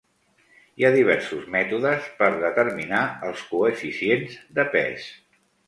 [0.79, 5.09] Hi ha diversos mètodes per determinar els coeficients de pes.